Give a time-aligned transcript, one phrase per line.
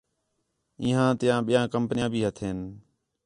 [0.79, 2.57] انہیاں تیاں ٻِیا کمپنیاں بھی ہتھیں